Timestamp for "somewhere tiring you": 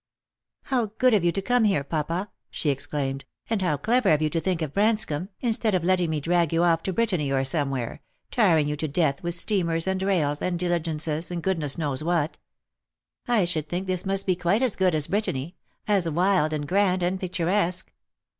7.43-8.75